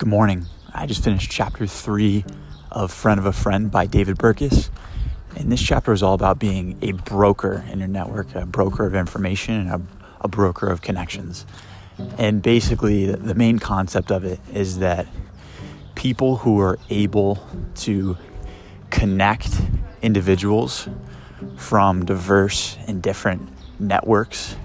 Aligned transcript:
Good 0.00 0.08
morning. 0.08 0.46
I 0.72 0.86
just 0.86 1.04
finished 1.04 1.30
chapter 1.30 1.66
three 1.66 2.24
of 2.70 2.90
Friend 2.90 3.20
of 3.20 3.26
a 3.26 3.34
Friend 3.34 3.70
by 3.70 3.84
David 3.84 4.16
Burkus. 4.16 4.70
And 5.36 5.52
this 5.52 5.60
chapter 5.60 5.92
is 5.92 6.02
all 6.02 6.14
about 6.14 6.38
being 6.38 6.78
a 6.80 6.92
broker 6.92 7.62
in 7.70 7.80
your 7.80 7.88
network, 7.88 8.34
a 8.34 8.46
broker 8.46 8.86
of 8.86 8.94
information, 8.94 9.56
and 9.56 9.68
a, 9.68 9.82
a 10.22 10.26
broker 10.26 10.68
of 10.68 10.80
connections. 10.80 11.44
And 12.16 12.40
basically, 12.40 13.12
the 13.14 13.34
main 13.34 13.58
concept 13.58 14.10
of 14.10 14.24
it 14.24 14.40
is 14.54 14.78
that 14.78 15.06
people 15.96 16.38
who 16.38 16.58
are 16.60 16.78
able 16.88 17.46
to 17.80 18.16
connect 18.88 19.50
individuals 20.00 20.88
from 21.58 22.06
diverse 22.06 22.78
and 22.86 23.02
different 23.02 23.50
networks 23.78 24.56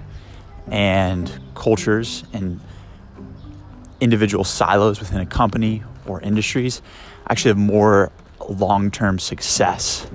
and 0.66 1.30
cultures 1.54 2.24
and 2.32 2.58
individual 4.00 4.44
silos 4.44 5.00
within 5.00 5.20
a 5.20 5.26
company 5.26 5.82
or 6.06 6.20
industries 6.20 6.82
actually 7.28 7.50
have 7.50 7.58
more 7.58 8.12
long 8.48 8.90
term 8.90 9.18
success 9.18 10.06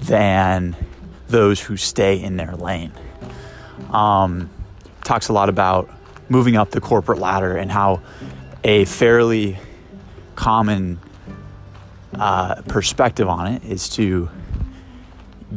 than 0.00 0.76
those 1.28 1.60
who 1.60 1.76
stay 1.76 2.20
in 2.20 2.36
their 2.36 2.54
lane. 2.54 2.92
Um, 3.90 4.50
talks 5.04 5.28
a 5.28 5.32
lot 5.32 5.48
about 5.48 5.90
moving 6.28 6.56
up 6.56 6.70
the 6.70 6.80
corporate 6.80 7.18
ladder 7.18 7.56
and 7.56 7.70
how 7.70 8.00
a 8.64 8.84
fairly 8.84 9.58
common 10.36 11.00
uh, 12.14 12.62
perspective 12.62 13.28
on 13.28 13.46
it 13.52 13.64
is 13.64 13.88
to 13.90 14.28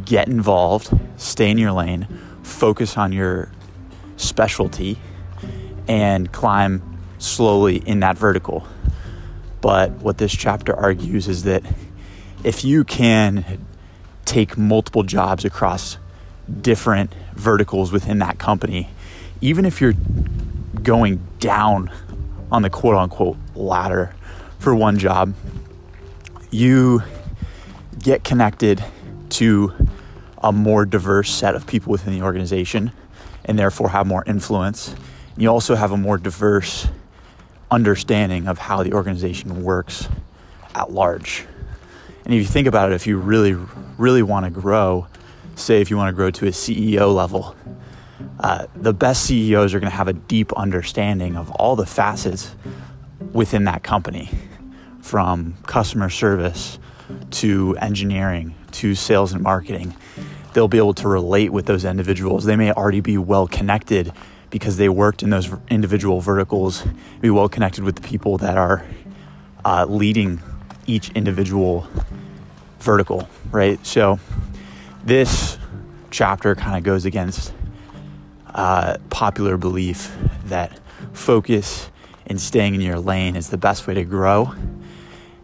get 0.05 0.27
involved, 0.27 0.89
stay 1.17 1.49
in 1.49 1.57
your 1.57 1.71
lane, 1.71 2.07
focus 2.43 2.97
on 2.97 3.11
your 3.11 3.51
specialty, 4.17 4.97
and 5.87 6.31
climb 6.31 6.90
slowly 7.21 7.77
in 7.77 7.99
that 8.01 8.17
vertical. 8.17 8.67
But 9.61 9.91
what 9.91 10.17
this 10.17 10.31
chapter 10.31 10.75
argues 10.75 11.27
is 11.27 11.43
that 11.43 11.63
if 12.43 12.63
you 12.63 12.83
can 12.83 13.65
take 14.25 14.57
multiple 14.57 15.03
jobs 15.03 15.45
across 15.45 15.97
different 16.61 17.13
verticals 17.33 17.91
within 17.91 18.19
that 18.19 18.39
company, 18.39 18.89
even 19.39 19.65
if 19.65 19.79
you're 19.79 19.93
going 20.81 21.21
down 21.39 21.91
on 22.51 22.63
the 22.63 22.69
quote 22.69 22.95
unquote 22.95 23.37
ladder 23.55 24.15
for 24.59 24.73
one 24.75 24.97
job, 24.97 25.33
you 26.49 27.03
get 27.99 28.23
connected 28.23 28.83
to 29.29 29.73
a 30.39 30.51
more 30.51 30.85
diverse 30.85 31.29
set 31.31 31.55
of 31.55 31.67
people 31.67 31.91
within 31.91 32.13
the 32.13 32.23
organization 32.23 32.91
and 33.45 33.57
therefore 33.57 33.89
have 33.89 34.07
more 34.07 34.23
influence. 34.25 34.95
You 35.37 35.49
also 35.49 35.75
have 35.75 35.91
a 35.91 35.97
more 35.97 36.17
diverse 36.17 36.87
understanding 37.71 38.47
of 38.47 38.57
how 38.57 38.83
the 38.83 38.93
organization 38.93 39.63
works 39.63 40.07
at 40.75 40.91
large. 40.91 41.45
And 42.25 42.33
if 42.33 42.39
you 42.39 42.45
think 42.45 42.67
about 42.67 42.91
it, 42.91 42.95
if 42.95 43.07
you 43.07 43.17
really, 43.17 43.55
really 43.97 44.21
want 44.21 44.45
to 44.45 44.51
grow, 44.51 45.07
say 45.55 45.81
if 45.81 45.89
you 45.89 45.97
want 45.97 46.09
to 46.09 46.15
grow 46.15 46.29
to 46.31 46.47
a 46.47 46.51
CEO 46.51 47.13
level, 47.13 47.55
uh, 48.39 48.67
the 48.75 48.93
best 48.93 49.25
CEOs 49.25 49.73
are 49.73 49.79
going 49.79 49.89
to 49.89 49.95
have 49.95 50.07
a 50.07 50.13
deep 50.13 50.53
understanding 50.53 51.35
of 51.35 51.49
all 51.51 51.75
the 51.75 51.85
facets 51.85 52.55
within 53.31 53.63
that 53.63 53.83
company, 53.83 54.29
from 55.01 55.55
customer 55.65 56.09
service 56.09 56.77
to 57.31 57.75
engineering 57.81 58.53
to 58.71 58.93
sales 58.95 59.33
and 59.33 59.41
marketing. 59.41 59.95
They'll 60.53 60.67
be 60.67 60.77
able 60.77 60.93
to 60.95 61.07
relate 61.07 61.51
with 61.51 61.65
those 61.65 61.85
individuals. 61.85 62.45
They 62.45 62.55
may 62.55 62.71
already 62.71 62.99
be 62.99 63.17
well 63.17 63.47
connected 63.47 64.11
because 64.51 64.77
they 64.77 64.89
worked 64.89 65.23
in 65.23 65.31
those 65.31 65.49
individual 65.69 66.21
verticals, 66.21 66.83
be 67.21 67.31
well 67.31 67.49
connected 67.49 67.83
with 67.83 67.95
the 67.95 68.01
people 68.01 68.37
that 68.37 68.57
are 68.57 68.85
uh, 69.65 69.85
leading 69.89 70.39
each 70.85 71.09
individual 71.11 71.87
vertical, 72.79 73.27
right? 73.51 73.83
So 73.85 74.19
this 75.03 75.57
chapter 76.11 76.53
kind 76.53 76.77
of 76.77 76.83
goes 76.83 77.05
against 77.05 77.53
uh, 78.53 78.97
popular 79.09 79.57
belief 79.57 80.15
that 80.45 80.79
focus 81.13 81.89
and 82.27 82.39
staying 82.39 82.75
in 82.75 82.81
your 82.81 82.99
lane 82.99 83.35
is 83.35 83.49
the 83.49 83.57
best 83.57 83.87
way 83.87 83.93
to 83.93 84.03
grow. 84.03 84.53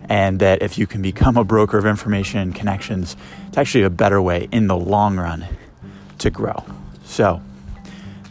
And 0.09 0.39
that 0.39 0.61
if 0.61 0.77
you 0.77 0.87
can 0.87 1.01
become 1.01 1.35
a 1.35 1.43
broker 1.43 1.77
of 1.77 1.85
information 1.85 2.39
and 2.39 2.55
connections, 2.55 3.17
it's 3.49 3.57
actually 3.57 3.83
a 3.83 3.89
better 3.89 4.21
way 4.21 4.47
in 4.51 4.67
the 4.67 4.77
long 4.77 5.17
run 5.17 5.45
to 6.19 6.29
grow. 6.29 6.63
So, 7.03 7.41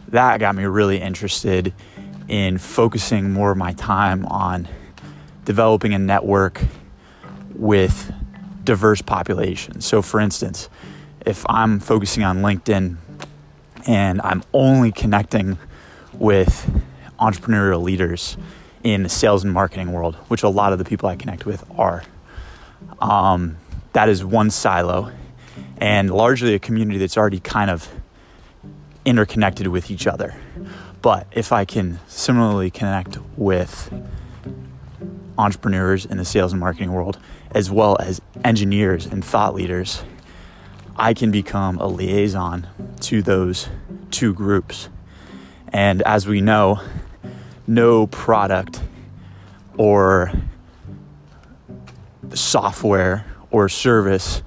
that 0.08 0.40
got 0.40 0.54
me 0.54 0.64
really 0.64 1.00
interested 1.00 1.72
in 2.28 2.58
focusing 2.58 3.32
more 3.32 3.52
of 3.52 3.56
my 3.56 3.72
time 3.72 4.26
on 4.26 4.68
developing 5.44 5.94
a 5.94 5.98
network 5.98 6.62
with 7.54 8.12
diverse 8.64 9.00
populations. 9.00 9.86
So, 9.86 10.02
for 10.02 10.20
instance, 10.20 10.68
if 11.24 11.44
I'm 11.48 11.80
focusing 11.80 12.22
on 12.24 12.38
LinkedIn 12.38 12.96
and 13.86 14.20
I'm 14.22 14.42
only 14.52 14.92
connecting 14.92 15.58
with 16.12 16.68
entrepreneurial 17.18 17.82
leaders 17.82 18.36
in 18.82 19.02
the 19.02 19.08
sales 19.08 19.44
and 19.44 19.52
marketing 19.52 19.92
world, 19.92 20.16
which 20.28 20.42
a 20.42 20.48
lot 20.48 20.72
of 20.72 20.78
the 20.78 20.84
people 20.84 21.08
I 21.08 21.16
connect 21.16 21.46
with 21.46 21.64
are, 21.78 22.02
um, 23.00 23.56
that 23.92 24.08
is 24.08 24.24
one 24.24 24.50
silo 24.50 25.10
and 25.78 26.10
largely 26.10 26.54
a 26.54 26.58
community 26.58 26.98
that's 26.98 27.16
already 27.16 27.40
kind 27.40 27.70
of 27.70 27.88
interconnected 29.06 29.68
with 29.68 29.90
each 29.90 30.06
other. 30.06 30.34
But 31.00 31.26
if 31.30 31.52
I 31.52 31.64
can 31.64 32.00
similarly 32.08 32.70
connect 32.70 33.18
with 33.36 33.90
entrepreneurs 35.38 36.04
in 36.04 36.18
the 36.18 36.24
sales 36.24 36.52
and 36.52 36.60
marketing 36.60 36.92
world, 36.92 37.18
as 37.52 37.70
well 37.70 37.96
as 38.00 38.20
engineers 38.44 39.06
and 39.06 39.24
thought 39.24 39.54
leaders, 39.54 40.02
I 40.96 41.14
can 41.14 41.30
become 41.30 41.78
a 41.78 41.86
liaison 41.86 42.66
to 43.02 43.22
those 43.22 43.68
two 44.10 44.34
groups. 44.34 44.88
And 45.68 46.02
as 46.02 46.26
we 46.26 46.40
know, 46.40 46.80
no 47.66 48.06
product 48.08 48.80
or 49.78 50.32
software 52.34 53.24
or 53.50 53.68
service 53.68 54.42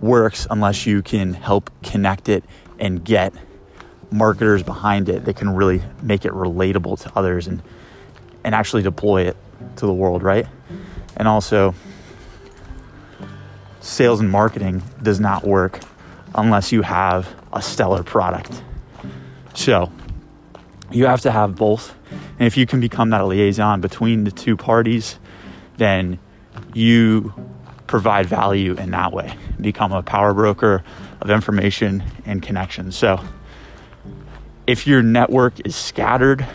works 0.00 0.46
unless 0.50 0.86
you 0.86 1.02
can 1.02 1.34
help 1.34 1.70
connect 1.82 2.28
it 2.28 2.44
and 2.78 3.04
get 3.04 3.32
marketers 4.10 4.62
behind 4.62 5.08
it 5.08 5.24
that 5.24 5.36
can 5.36 5.54
really 5.54 5.82
make 6.02 6.24
it 6.24 6.32
relatable 6.32 7.00
to 7.00 7.12
others 7.16 7.46
and 7.46 7.62
and 8.44 8.54
actually 8.54 8.82
deploy 8.82 9.22
it 9.22 9.36
to 9.76 9.86
the 9.86 9.92
world, 9.92 10.22
right? 10.22 10.46
And 11.16 11.26
also 11.26 11.74
sales 13.80 14.20
and 14.20 14.30
marketing 14.30 14.82
does 15.02 15.20
not 15.20 15.44
work 15.44 15.80
unless 16.34 16.72
you 16.72 16.82
have 16.82 17.34
a 17.52 17.62
stellar 17.62 18.02
product. 18.02 18.62
So, 19.54 19.90
you 20.90 21.06
have 21.06 21.22
to 21.22 21.30
have 21.30 21.56
both. 21.56 21.94
And 22.38 22.46
if 22.46 22.56
you 22.56 22.66
can 22.66 22.80
become 22.80 23.10
that 23.10 23.26
liaison 23.26 23.80
between 23.80 24.24
the 24.24 24.30
two 24.30 24.56
parties, 24.56 25.18
then 25.76 26.18
you 26.72 27.32
provide 27.86 28.26
value 28.26 28.74
in 28.74 28.90
that 28.90 29.12
way. 29.12 29.36
Become 29.60 29.92
a 29.92 30.02
power 30.02 30.34
broker 30.34 30.82
of 31.20 31.30
information 31.30 32.02
and 32.26 32.42
connections. 32.42 32.96
So, 32.96 33.20
if 34.66 34.86
your 34.86 35.02
network 35.02 35.66
is 35.66 35.76
scattered, 35.76 36.46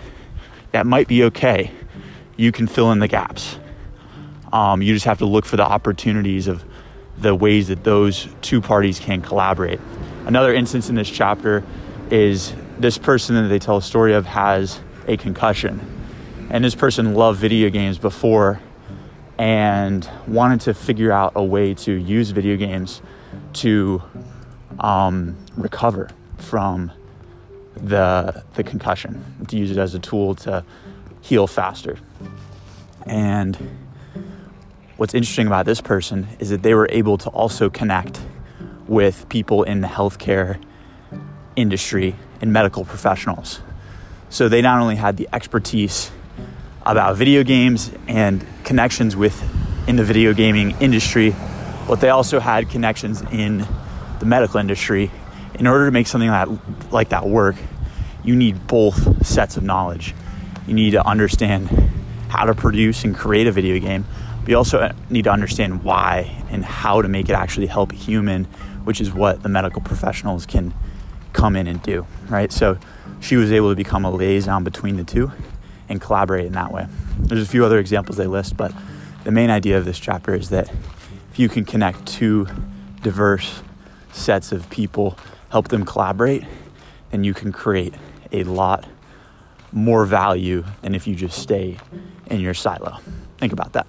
that 0.72 0.86
might 0.86 1.08
be 1.08 1.24
okay. 1.26 1.72
You 2.38 2.52
can 2.52 2.68
fill 2.68 2.92
in 2.92 3.00
the 3.00 3.08
gaps. 3.08 3.58
Um, 4.52 4.82
you 4.82 4.94
just 4.94 5.06
have 5.06 5.20
to 5.20 5.26
look 5.26 5.46
for 5.46 5.58
the 5.58 5.66
opportunities 5.66 6.48
of 6.48 6.64
the 7.18 7.36
ways 7.36 7.68
that 7.68 7.84
those 7.84 8.28
two 8.42 8.62
parties 8.62 9.00
can 9.00 9.22
collaborate. 9.22 9.80
Another 10.26 10.54
instance 10.54 10.90
in 10.90 10.96
this 10.96 11.10
chapter 11.10 11.64
is 12.10 12.54
this 12.80 12.98
person 12.98 13.36
that 13.36 13.50
they 13.50 13.60
tell 13.60 13.78
a 13.78 13.82
story 13.82 14.14
of 14.14 14.26
has 14.26 14.80
a 15.08 15.18
concussion. 15.18 15.80
And 16.50 16.64
this 16.64 16.76
person 16.76 17.14
loved 17.14 17.40
video 17.40 17.70
games 17.70 17.98
before 17.98 18.60
and 19.38 20.10
wanted 20.28 20.62
to 20.62 20.74
figure 20.74 21.12
out 21.12 21.34
a 21.36 21.44
way 21.44 21.74
to 21.74 21.92
use 21.92 22.32
video 22.32 22.58
games 22.58 23.02
to 23.54 24.02
um, 24.80 25.38
recover 25.56 26.10
from 26.38 26.92
the 27.76 28.44
the 28.56 28.64
concussion 28.64 29.24
to 29.48 29.58
use 29.58 29.72
it 29.72 29.78
as 29.78 29.94
a 29.96 30.00
tool 30.00 30.36
to 30.36 30.64
heal 31.22 31.48
faster. 31.48 31.98
And 33.06 33.58
what's 34.98 35.14
interesting 35.14 35.48
about 35.48 35.66
this 35.66 35.82
person 35.82 36.28
is 36.40 36.50
that 36.50 36.62
they 36.64 36.74
were 36.74 36.88
able 36.92 37.18
to 37.20 37.30
also 37.30 37.70
connect 37.70 38.22
with 38.88 39.28
people 39.30 39.64
in 39.64 39.82
the 39.82 39.88
healthcare 39.88 40.62
industry 41.56 42.16
and 42.42 42.52
medical 42.52 42.86
professionals. 42.86 43.62
So 44.30 44.50
they 44.50 44.62
not 44.62 44.82
only 44.82 44.96
had 44.96 45.18
the 45.18 45.28
expertise 45.34 46.12
about 46.86 47.18
video 47.18 47.44
games 47.44 47.92
and 48.08 48.46
connections 48.64 49.16
with 49.16 49.42
in 49.88 49.96
the 49.96 50.04
video 50.04 50.34
gaming 50.34 50.76
industry, 50.80 51.36
but 51.88 52.00
they 52.00 52.10
also 52.10 52.40
had 52.40 52.70
connections 52.70 53.22
in 53.32 53.66
the 54.20 54.26
medical 54.26 54.60
industry 54.60 55.12
in 55.60 55.68
order 55.68 55.86
to 55.86 55.92
make 55.92 56.08
something 56.08 56.30
that, 56.30 56.50
like 56.92 57.10
that 57.10 57.28
work, 57.28 57.56
you 58.24 58.36
need 58.36 58.66
both 58.68 59.26
sets 59.26 59.58
of 59.58 59.64
knowledge. 59.64 60.16
You 60.66 60.74
need 60.74 60.92
to 60.92 61.06
understand 61.06 61.70
how 62.30 62.46
to 62.46 62.56
produce 62.56 63.04
and 63.04 63.16
create 63.16 63.48
a 63.48 63.52
video 63.52 63.80
game, 63.80 64.06
but 64.42 64.50
you 64.50 64.58
also 64.58 64.80
uh, 64.80 64.94
need 65.10 65.24
to 65.26 65.32
understand 65.32 65.84
why 65.84 66.44
and 66.50 66.64
how 66.64 67.02
to 67.02 67.08
make 67.08 67.28
it 67.28 67.34
actually 67.34 67.68
help 67.68 67.92
a 67.92 67.96
human, 67.96 68.46
which 68.86 69.02
is 69.02 69.12
what 69.12 69.44
the 69.44 69.50
medical 69.50 69.82
professionals 69.82 70.46
can 70.46 70.74
come 71.34 71.56
in 71.56 71.68
and 71.68 71.84
do, 71.84 72.08
right? 72.30 72.52
So 72.52 72.78
she 73.20 73.36
was 73.36 73.52
able 73.52 73.70
to 73.70 73.76
become 73.76 74.06
a 74.06 74.12
liaison 74.12 74.64
between 74.64 74.96
the 74.96 75.04
two 75.04 75.32
and 75.90 76.00
collaborate 76.00 76.46
in 76.46 76.54
that 76.54 76.72
way. 76.72 76.88
There's 77.18 77.42
a 77.42 77.50
few 77.50 77.66
other 77.66 77.80
examples 77.80 78.18
they 78.18 78.28
list, 78.28 78.56
but 78.56 78.72
the 79.24 79.32
main 79.32 79.50
idea 79.50 79.78
of 79.78 79.86
this 79.86 80.00
chapter 80.00 80.34
is 80.36 80.50
that 80.50 80.72
if 81.32 81.40
you 81.40 81.50
can 81.50 81.66
connect 81.66 82.06
two 82.06 82.48
diverse 83.02 83.62
sets 84.12 84.52
of 84.52 84.70
people, 84.70 85.18
help 85.50 85.68
them 85.68 85.86
collaborate, 85.86 86.44
then 87.12 87.24
you 87.24 87.34
can 87.34 87.52
create 87.52 87.94
a 88.32 88.44
lot 88.44 88.86
more 89.72 90.06
value 90.06 90.64
than 90.82 90.96
if 90.96 91.08
you 91.08 91.16
just 91.16 91.40
stay 91.40 91.78
in 92.28 92.40
your 92.40 92.54
silo. 92.54 93.00
Think 93.38 93.54
about 93.54 93.74
that. 93.74 93.88